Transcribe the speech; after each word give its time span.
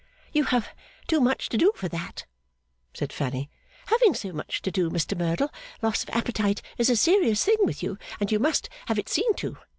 'You 0.33 0.45
have 0.45 0.69
too 1.05 1.21
much 1.21 1.47
to 1.49 1.59
do 1.59 1.73
for 1.75 1.87
that,' 1.87 2.25
said 2.91 3.13
Fanny. 3.13 3.51
'Having 3.85 4.15
so 4.15 4.33
much 4.33 4.63
to 4.63 4.71
do, 4.71 4.89
Mr 4.89 5.15
Merdle, 5.15 5.51
loss 5.83 6.01
of 6.01 6.09
appetite 6.09 6.63
is 6.79 6.89
a 6.89 6.95
serious 6.95 7.45
thing 7.45 7.57
with 7.59 7.83
you, 7.83 7.99
and 8.19 8.31
you 8.31 8.39
must 8.39 8.67
have 8.87 8.97
it 8.97 9.09
seen 9.09 9.35
to. 9.35 9.57